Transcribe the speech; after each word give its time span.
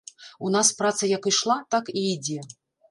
У 0.47 0.49
нас 0.55 0.71
праца 0.79 1.03
як 1.15 1.31
ішла, 1.35 1.61
так 1.77 1.95
і 1.99 2.09
ідзе. 2.15 2.39